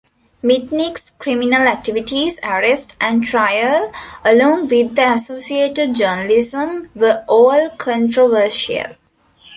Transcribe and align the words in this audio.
Mitnick's 0.43 1.11
criminal 1.19 1.67
activities, 1.67 2.39
arrest, 2.43 2.95
and 2.99 3.23
trial, 3.23 3.91
along 4.25 4.67
with 4.67 4.95
the 4.95 5.13
associated 5.13 5.93
journalism, 5.93 6.89
were 6.95 7.23
all 7.27 7.69
controversial. 7.77 8.85